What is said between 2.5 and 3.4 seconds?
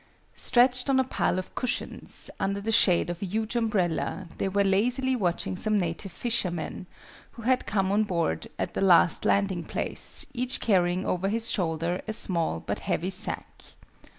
the shade of a